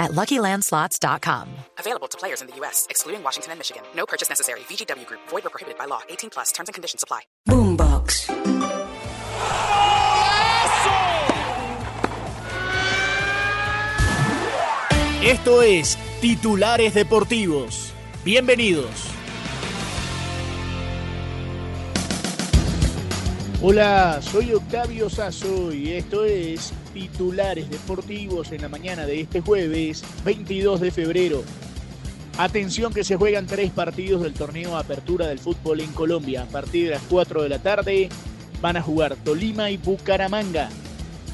at 0.00 0.10
LuckyLandSlots.com. 0.10 1.48
Available 1.78 2.08
to 2.08 2.18
players 2.18 2.40
in 2.42 2.48
the 2.48 2.56
U.S., 2.56 2.88
excluding 2.90 3.22
Washington 3.22 3.52
and 3.52 3.60
Michigan. 3.60 3.82
No 3.94 4.06
purchase 4.06 4.28
necessary. 4.28 4.60
VGW 4.60 5.06
Group. 5.06 5.20
Void 5.28 5.46
or 5.46 5.50
prohibited 5.50 5.78
by 5.78 5.84
law. 5.84 6.00
18 6.08 6.30
plus. 6.30 6.50
Terms 6.50 6.68
and 6.68 6.74
conditions 6.74 7.04
apply. 7.04 7.20
Boombox. 7.48 8.28
Esto 15.22 15.60
es 15.60 15.98
Titulares 16.22 16.94
Deportivos. 16.94 17.92
Bienvenidos. 18.24 19.09
Hola, 23.62 24.20
soy 24.22 24.54
Octavio 24.54 25.10
Sazo 25.10 25.70
y 25.70 25.90
esto 25.90 26.24
es 26.24 26.72
Titulares 26.94 27.68
Deportivos 27.68 28.52
en 28.52 28.62
la 28.62 28.70
mañana 28.70 29.04
de 29.04 29.20
este 29.20 29.42
jueves 29.42 30.02
22 30.24 30.80
de 30.80 30.90
febrero. 30.90 31.44
Atención 32.38 32.94
que 32.94 33.04
se 33.04 33.16
juegan 33.16 33.46
tres 33.46 33.70
partidos 33.70 34.22
del 34.22 34.32
torneo 34.32 34.78
Apertura 34.78 35.26
del 35.26 35.38
Fútbol 35.38 35.80
en 35.80 35.92
Colombia. 35.92 36.44
A 36.44 36.46
partir 36.46 36.84
de 36.84 36.92
las 36.92 37.02
4 37.10 37.42
de 37.42 37.50
la 37.50 37.58
tarde 37.58 38.08
van 38.62 38.78
a 38.78 38.82
jugar 38.82 39.14
Tolima 39.16 39.70
y 39.70 39.76
Bucaramanga. 39.76 40.70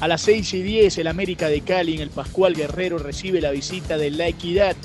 A 0.01 0.09
las 0.09 0.19
6 0.23 0.53
y 0.55 0.61
10 0.63 0.97
el 0.97 1.07
América 1.07 1.47
de 1.47 1.61
Cali 1.61 1.95
en 1.95 2.01
el 2.01 2.09
Pascual 2.09 2.55
Guerrero 2.55 2.97
recibe 2.97 3.39
la 3.39 3.51
visita 3.51 3.97
de 3.97 4.11
La 4.11 4.27
Equidad. 4.27 4.75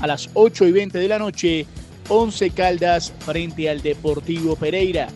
A 0.00 0.08
las 0.08 0.30
8 0.34 0.66
y 0.66 0.72
20 0.72 0.98
de 0.98 1.06
la 1.06 1.20
noche, 1.20 1.64
11 2.08 2.50
Caldas 2.50 3.12
frente 3.20 3.70
al 3.70 3.82
Deportivo 3.82 4.56
Pereira. 4.56 5.06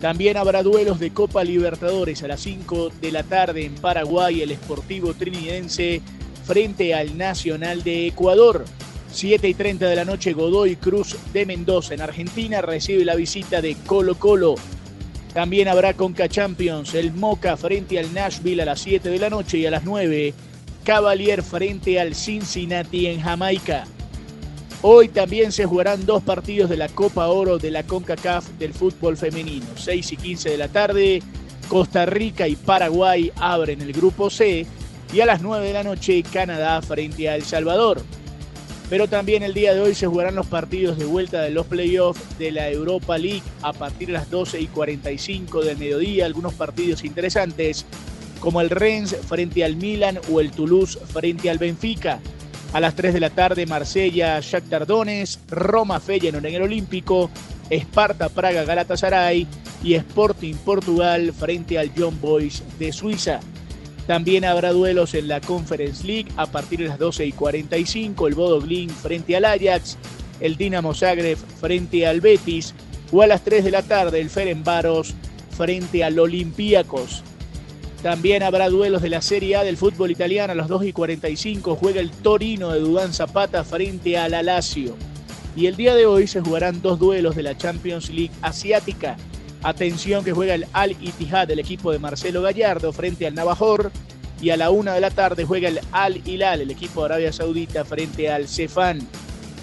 También 0.00 0.36
habrá 0.36 0.62
duelos 0.62 1.00
de 1.00 1.10
Copa 1.10 1.42
Libertadores 1.42 2.22
a 2.22 2.28
las 2.28 2.40
5 2.40 2.92
de 3.00 3.10
la 3.10 3.24
tarde 3.24 3.64
en 3.64 3.74
Paraguay, 3.74 4.42
el 4.42 4.52
Esportivo 4.52 5.12
Trinidense 5.12 6.00
frente 6.44 6.94
al 6.94 7.18
Nacional 7.18 7.82
de 7.82 8.06
Ecuador. 8.06 8.64
7 9.10 9.48
y 9.48 9.54
30 9.54 9.88
de 9.88 9.96
la 9.96 10.04
noche, 10.04 10.34
Godoy 10.34 10.76
Cruz 10.76 11.16
de 11.32 11.46
Mendoza 11.46 11.94
en 11.94 12.00
Argentina 12.00 12.62
recibe 12.62 13.04
la 13.04 13.16
visita 13.16 13.60
de 13.60 13.76
Colo 13.86 14.14
Colo. 14.14 14.54
También 15.34 15.66
habrá 15.66 15.94
Conca 15.94 16.28
Champions, 16.28 16.94
el 16.94 17.12
Moca 17.12 17.56
frente 17.56 17.98
al 17.98 18.14
Nashville 18.14 18.62
a 18.62 18.66
las 18.66 18.80
7 18.80 19.08
de 19.08 19.18
la 19.18 19.30
noche 19.30 19.58
y 19.58 19.66
a 19.66 19.70
las 19.70 19.84
9, 19.84 20.32
Cavalier 20.84 21.42
frente 21.42 21.98
al 21.98 22.14
Cincinnati 22.14 23.08
en 23.08 23.20
Jamaica. 23.20 23.84
Hoy 24.80 25.08
también 25.08 25.50
se 25.50 25.66
jugarán 25.66 26.06
dos 26.06 26.22
partidos 26.22 26.70
de 26.70 26.76
la 26.76 26.88
Copa 26.88 27.26
Oro 27.26 27.58
de 27.58 27.72
la 27.72 27.82
CONCACAF 27.82 28.48
del 28.60 28.72
fútbol 28.72 29.16
femenino. 29.16 29.66
6 29.74 30.12
y 30.12 30.16
15 30.16 30.50
de 30.50 30.56
la 30.56 30.68
tarde, 30.68 31.20
Costa 31.66 32.06
Rica 32.06 32.46
y 32.46 32.54
Paraguay 32.54 33.32
abren 33.36 33.80
el 33.80 33.92
grupo 33.92 34.30
C 34.30 34.66
y 35.12 35.20
a 35.20 35.26
las 35.26 35.42
9 35.42 35.66
de 35.66 35.72
la 35.72 35.82
noche 35.82 36.22
Canadá 36.22 36.80
frente 36.80 37.28
a 37.28 37.34
El 37.34 37.42
Salvador. 37.42 38.00
Pero 38.88 39.08
también 39.08 39.42
el 39.42 39.52
día 39.52 39.74
de 39.74 39.80
hoy 39.80 39.94
se 39.96 40.06
jugarán 40.06 40.36
los 40.36 40.46
partidos 40.46 40.96
de 40.96 41.04
vuelta 41.06 41.42
de 41.42 41.50
los 41.50 41.66
playoffs 41.66 42.38
de 42.38 42.52
la 42.52 42.70
Europa 42.70 43.18
League 43.18 43.42
a 43.62 43.72
partir 43.72 44.06
de 44.06 44.14
las 44.14 44.30
12 44.30 44.60
y 44.60 44.66
45 44.68 45.62
del 45.62 45.76
mediodía. 45.76 46.24
Algunos 46.24 46.54
partidos 46.54 47.02
interesantes 47.02 47.84
como 48.38 48.60
el 48.60 48.70
Rennes 48.70 49.16
frente 49.26 49.64
al 49.64 49.74
Milan 49.74 50.20
o 50.30 50.40
el 50.40 50.52
Toulouse 50.52 51.00
frente 51.12 51.50
al 51.50 51.58
Benfica. 51.58 52.20
A 52.72 52.80
las 52.80 52.94
3 52.94 53.14
de 53.14 53.20
la 53.20 53.30
tarde, 53.30 53.64
Marsella, 53.64 54.40
Shakhtar 54.40 54.86
Donetsk, 54.86 55.40
Roma, 55.50 56.00
Feyenoord 56.00 56.44
en 56.44 56.54
el 56.54 56.62
Olímpico, 56.62 57.30
Esparta, 57.70 58.28
Praga, 58.28 58.64
Galatasaray 58.64 59.46
y 59.82 59.94
Sporting 59.94 60.54
Portugal 60.56 61.32
frente 61.32 61.78
al 61.78 61.90
John 61.96 62.20
Boys 62.20 62.62
de 62.78 62.92
Suiza. 62.92 63.40
También 64.06 64.44
habrá 64.44 64.72
duelos 64.72 65.14
en 65.14 65.28
la 65.28 65.40
Conference 65.40 66.06
League 66.06 66.30
a 66.36 66.46
partir 66.46 66.80
de 66.80 66.88
las 66.88 66.98
12 66.98 67.26
y 67.26 67.32
45, 67.32 68.28
el 68.28 68.34
Bodo 68.34 68.60
Glin 68.60 68.90
frente 68.90 69.36
al 69.36 69.44
Ajax, 69.44 69.96
el 70.40 70.56
Dinamo 70.56 70.94
Zagreb 70.94 71.38
frente 71.60 72.06
al 72.06 72.20
Betis 72.20 72.74
o 73.12 73.22
a 73.22 73.26
las 73.26 73.42
3 73.44 73.64
de 73.64 73.70
la 73.70 73.82
tarde 73.82 74.20
el 74.20 74.30
Ferenbaros 74.30 75.14
frente 75.50 76.04
al 76.04 76.18
Olympiacos. 76.18 77.22
También 78.02 78.44
habrá 78.44 78.68
duelos 78.68 79.02
de 79.02 79.08
la 79.08 79.20
Serie 79.20 79.56
A 79.56 79.64
del 79.64 79.76
fútbol 79.76 80.12
italiano 80.12 80.52
a 80.52 80.56
las 80.56 80.68
2 80.68 80.84
y 80.84 80.92
45. 80.92 81.74
Juega 81.74 82.00
el 82.00 82.10
Torino 82.12 82.70
de 82.70 82.78
Dudán 82.78 83.12
Zapata 83.12 83.64
frente 83.64 84.16
al 84.16 84.34
Alacio. 84.34 84.94
Y 85.56 85.66
el 85.66 85.74
día 85.74 85.96
de 85.96 86.06
hoy 86.06 86.28
se 86.28 86.40
jugarán 86.40 86.80
dos 86.80 87.00
duelos 87.00 87.34
de 87.34 87.42
la 87.42 87.56
Champions 87.56 88.10
League 88.10 88.30
asiática. 88.40 89.16
Atención 89.64 90.24
que 90.24 90.32
juega 90.32 90.54
el 90.54 90.66
Al 90.72 90.92
Ittihad, 90.92 91.50
el 91.50 91.58
equipo 91.58 91.90
de 91.90 91.98
Marcelo 91.98 92.42
Gallardo, 92.42 92.92
frente 92.92 93.26
al 93.26 93.34
Navajor. 93.34 93.90
Y 94.40 94.50
a 94.50 94.56
la 94.56 94.70
una 94.70 94.94
de 94.94 95.00
la 95.00 95.10
tarde 95.10 95.44
juega 95.44 95.68
el 95.68 95.80
Al 95.90 96.22
Hilal, 96.24 96.60
el 96.60 96.70
equipo 96.70 97.00
de 97.00 97.06
Arabia 97.06 97.32
Saudita, 97.32 97.84
frente 97.84 98.30
al 98.30 98.46
Cefán. 98.46 99.00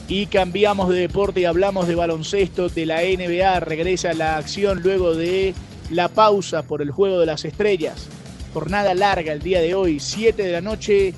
Y 0.09 0.25
cambiamos 0.25 0.89
de 0.89 0.99
deporte 0.99 1.39
y 1.39 1.45
hablamos 1.45 1.87
de 1.87 1.95
baloncesto 1.95 2.67
de 2.67 2.85
la 2.85 2.97
NBA. 3.01 3.61
Regresa 3.61 4.13
la 4.13 4.35
acción 4.35 4.81
luego 4.83 5.15
de 5.15 5.53
la 5.89 6.09
pausa 6.09 6.63
por 6.63 6.81
el 6.81 6.91
Juego 6.91 7.21
de 7.21 7.27
las 7.27 7.45
Estrellas. 7.45 8.09
Jornada 8.55 8.93
larga 8.93 9.33
el 9.33 9.41
día 9.41 9.59
de 9.59 9.75
hoy, 9.75 9.99
7 9.99 10.41
de 10.41 10.51
la 10.53 10.61
noche, 10.61 11.13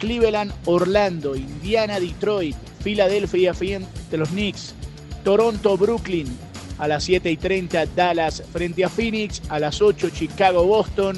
Cleveland, 0.00 0.52
Orlando, 0.64 1.36
Indiana, 1.36 2.00
Detroit, 2.00 2.56
Filadelfia 2.82 3.54
frente 3.54 4.16
a 4.16 4.16
los 4.16 4.30
Knicks, 4.30 4.74
Toronto, 5.22 5.76
Brooklyn, 5.76 6.26
a 6.78 6.88
las 6.88 7.04
7 7.04 7.30
y 7.30 7.36
30 7.36 7.86
Dallas 7.94 8.42
frente 8.52 8.84
a 8.84 8.88
Phoenix, 8.88 9.40
a 9.50 9.60
las 9.60 9.80
8 9.80 10.10
Chicago, 10.10 10.64
Boston, 10.64 11.16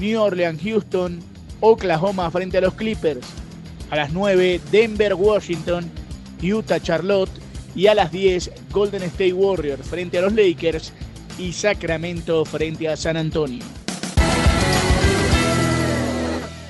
New 0.00 0.20
Orleans, 0.20 0.60
Houston, 0.64 1.20
Oklahoma 1.60 2.28
frente 2.32 2.58
a 2.58 2.62
los 2.62 2.74
Clippers, 2.74 3.24
a 3.90 3.94
las 3.94 4.12
9 4.12 4.60
Denver, 4.72 5.14
Washington, 5.14 5.88
Utah, 6.42 6.80
Charlotte 6.80 7.30
y 7.76 7.86
a 7.86 7.94
las 7.94 8.10
10 8.10 8.50
Golden 8.72 9.04
State 9.04 9.32
Warriors 9.32 9.86
frente 9.86 10.18
a 10.18 10.22
los 10.22 10.32
Lakers 10.32 10.92
y 11.38 11.52
Sacramento 11.52 12.44
frente 12.44 12.88
a 12.88 12.96
San 12.96 13.16
Antonio. 13.16 13.62